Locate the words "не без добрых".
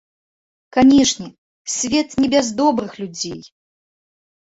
2.25-2.91